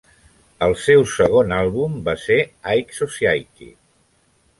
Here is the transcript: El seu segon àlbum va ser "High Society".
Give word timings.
El 0.67 0.71
seu 0.83 1.03
segon 1.15 1.53
àlbum 1.57 1.99
va 2.07 2.15
ser 2.23 2.39
"High 2.71 2.95
Society". 3.01 3.69